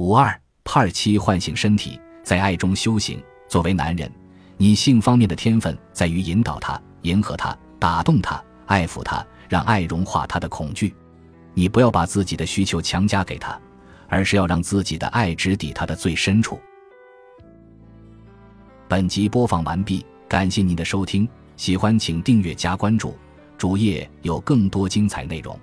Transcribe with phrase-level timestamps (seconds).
[0.00, 0.34] 五二
[0.64, 3.22] Part 七唤醒身体，在爱中修行。
[3.50, 4.10] 作为男人，
[4.56, 10.94] 你性方面的天分在于引导他、迎合他、打动他、爱抚他，让爱融化他的恐惧。
[11.52, 13.60] 你不要把自己的需求强加给他，
[14.08, 16.58] 而是要让自己的爱直抵他的最深处。
[18.88, 21.28] 本集播放完毕，感谢您的收听，
[21.58, 23.14] 喜欢请订阅加关注，
[23.58, 25.60] 主页有更多精彩内容。